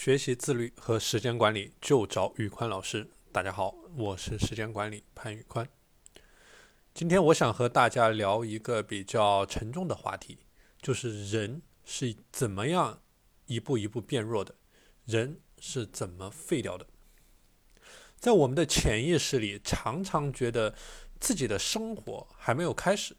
[0.00, 3.06] 学习自律和时间管理就找宇宽老师。
[3.30, 5.68] 大家好，我是时间管理潘宇宽。
[6.94, 10.38] 今天我想和大家聊一个比较沉重的话题，
[10.80, 13.02] 就是人是怎么样
[13.44, 14.54] 一步一步变弱的，
[15.04, 16.86] 人是怎么废掉的。
[18.18, 20.74] 在我们的潜意识里，常常觉得
[21.20, 23.14] 自己的生活还没有开始。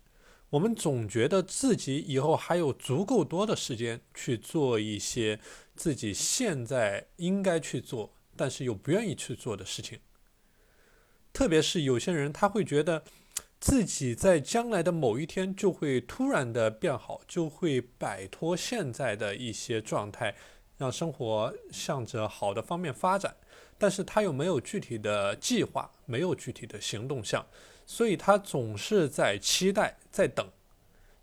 [0.50, 5.40] 我们总觉得自己以后还有足够多的时间去做一些
[5.76, 10.00] 自己现在应该去做，但是又不愿意去做的事情。
[11.34, 13.04] 特别是有些人，他会觉得
[13.60, 20.36] 自己在将来的某一天就会突然的变好，就会摆脱现在的一些状态，
[20.78, 23.36] 让生活向着好的方面发展。
[23.78, 27.46] 但是他又没有具体的计划，没有具体的行动项。
[27.86, 30.48] 所以他总是在期待，在等，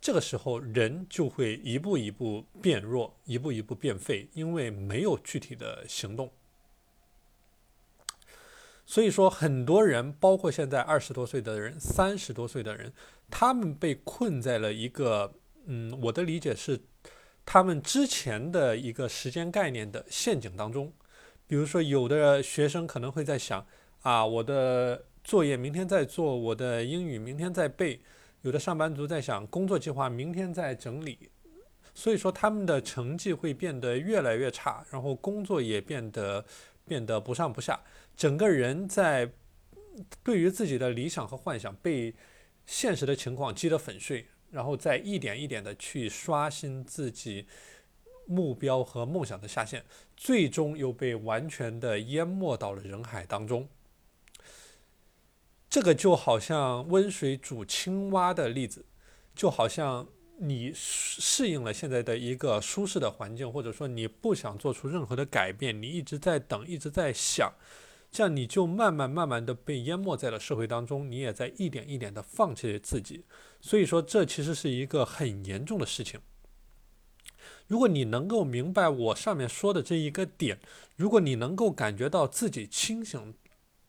[0.01, 6.30] 这个时候人就会一步一步变弱，一步一步变废，因为没有具体的行动。
[8.87, 12.93] 所以说，很多人，包括现在二十多岁的人、三十多岁的人，
[13.30, 15.35] 他们被困在了一个，
[15.66, 16.80] 嗯，我的理解是，
[17.45, 20.93] 他们之前的一个时间概念的陷阱当中。
[21.46, 23.66] 比如说，有的学生可能会在想，
[24.02, 25.05] 啊，我的。
[25.24, 28.01] 作业明天再做，我的英语明天再背。
[28.42, 31.30] 有的上班族在想工作计划，明天再整理。
[31.94, 36.44] 所以说他们的成绩会变得越来越差，然后工作也变得
[36.84, 37.80] 变得不上不下。
[38.16, 39.28] 整个人在
[40.22, 42.14] 对于自己的理想和幻想被
[42.66, 47.48] 现实的情况击得粉碎，然后再一点一点的去刷新自己
[48.26, 49.84] 目标和梦想的下限，
[50.16, 53.68] 最终又被完全的淹没到了人海当中。
[55.71, 58.87] 这个就好像温水煮青蛙的例子，
[59.35, 60.07] 就好像
[60.38, 67.53] 你适应了现在的一个舒适的环境，或者说你不想做出任何的改变，你一直在等，一直在想，
[68.11, 73.25] 这样你就慢慢慢慢的被淹没在了社会当中，你也在一点一点的放弃自己。
[73.61, 76.19] 所以说，这其实是一个很严重的事情。
[77.67, 80.59] 如果你能够明白我上面说的这一个点，
[80.97, 83.34] 如果你能够感觉到自己清醒，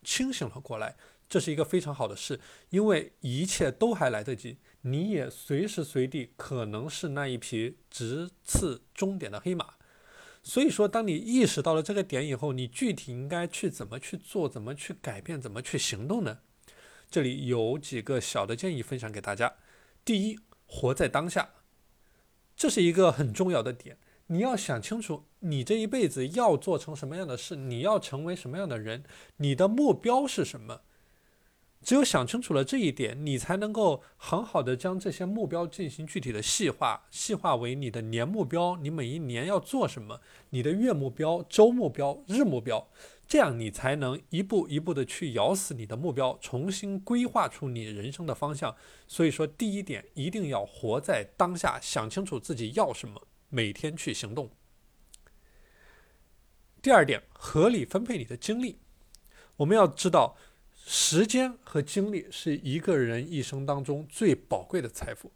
[0.04, 0.98] 清醒了过来。
[1.30, 2.40] 这是一个非常好的事，
[2.72, 9.76] 因为一切都还来得及，你也随时随地可能是那一匹直刺终点的黑马。
[10.42, 16.40] 所以说，当你意识到了这个点以后，你具体应该去怎么去做，怎么去改变，怎么去行动呢？
[17.12, 19.56] 这里有几个小的建议分享给大家。
[20.04, 21.50] 第一，活在当下，
[22.56, 23.98] 这是一个很重要的点。
[24.28, 29.04] 你要想清楚，你这一辈子要做成什么样的事，你要成为什么样的人，
[29.38, 30.82] 你的目标是什么？
[31.82, 40.20] 只有想清楚了这一点，你才能够很好的将这些目标进行具体的细化，细化为你的年目标，你每一年要做什么，
[40.50, 42.86] 你的月目标、周目标、日目标，
[43.26, 48.76] 这样你才能一步一步的去咬死你的目标，重新规划出你人生的方向。
[49.08, 54.52] 所以说，第一点一定要活在当下，想清楚自己要什么，每天去行动。
[56.82, 58.80] 第二点，合理分配你的精力，
[59.56, 60.36] 我们要知道。
[60.92, 65.32] 时间和精力是一个人一生当中最宝贵的财富。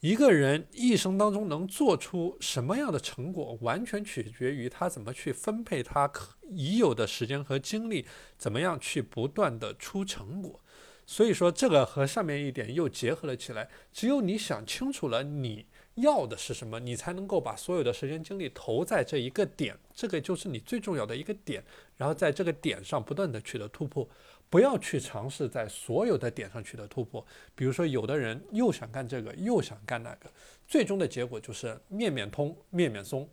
[0.00, 8.04] 一个人一生当中能做出什么样的成果，完全取决于他怎么去分配他可已有的时间和精力，
[8.36, 10.60] 怎么样去不断的出成果。
[11.06, 13.70] 所以说，这个和上面一点又结合了起来。
[13.90, 15.64] 只有你想清楚了你
[15.94, 21.64] 要的是什么，你才能够把所有的时间精力投在这一个点，这个就是你最重要的一个点。
[21.96, 24.06] 然后在这个点上不断的取得突破。
[24.50, 30.30] 不要去尝试在所有的点上取得突破，比如说有的人又想干这个，又想干那个，
[30.66, 33.28] 最终的结果就是面面通，面面松。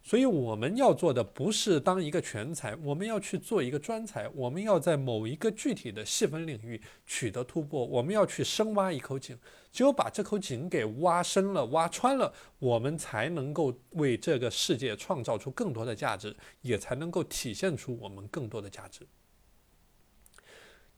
[0.00, 9.36] 所以我们要做的不是当一个全才，我们要去做一个专才，我们要在某一个具体的细分领域取得突破，我们要去深挖一口井，
[9.72, 19.06] 只有把这口井给挖深了、挖穿了，我们才能够为这个世界创造出更多的价值，也才能够体现出我们更多的价值。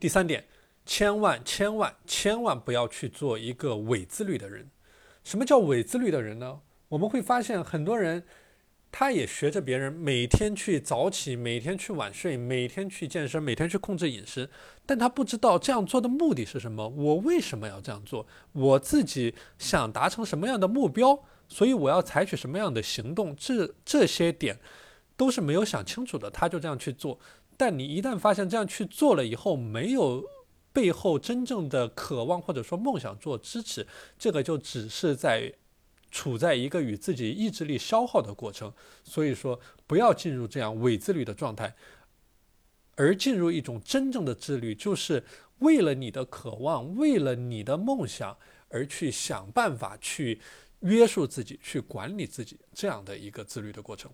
[0.01, 0.47] 第三点，
[0.87, 4.71] 千万千万千万不要去做一个伪自律的人。
[5.23, 6.61] 什么叫伪自律的人呢？
[6.89, 8.25] 我们会发现很多人，
[8.91, 14.49] 他也学着别人，每天去早起，每天去晚睡，每天去健身，每天去控制饮食，
[14.87, 16.89] 但他不知道这样做的目的是什么。
[16.89, 18.27] 我为什么要这样做？
[18.53, 21.23] 我自己想达成什么样的目标？
[21.47, 23.37] 所以我要采取什么样的行动？
[23.37, 24.59] 这这些点
[25.21, 27.21] 都是没有想清楚的，他就这样去做。
[27.59, 30.25] 但你一旦发现这样去做了以后，没有
[30.73, 33.87] 背后真正的渴望或者说梦想做支持，
[34.19, 35.53] 这个就只是在
[36.11, 38.73] 处在一个与自己意志力消耗的过程。
[39.05, 41.77] 所以说，不要进入这样伪自律的状态，
[42.95, 45.23] 而进入一种真正的自律，就是
[45.59, 48.35] 为了你的渴望，为了你的梦想
[48.71, 50.41] 而去想办法去
[50.79, 54.11] 约束自己，去管理自己这样的一个自律的过程。